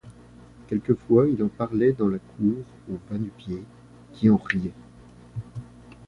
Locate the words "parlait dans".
1.47-2.07